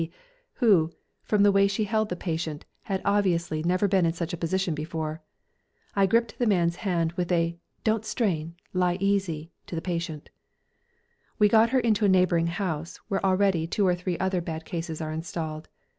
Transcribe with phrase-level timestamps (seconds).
[0.01, 0.11] D.,
[0.53, 4.37] who, from the way she held the patient, had obviously never been in such a
[4.37, 5.21] position before.
[5.95, 10.31] I gripped the man's hand, with a "Don't strain; lie easy!" to the patient.
[11.37, 15.01] We got her into a neighbouring house, where already two or three other bad cases
[15.01, 15.69] are installed.